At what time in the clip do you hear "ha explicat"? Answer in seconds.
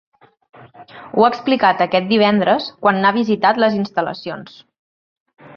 1.25-1.83